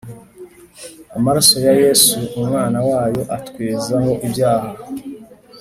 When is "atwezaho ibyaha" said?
3.37-4.69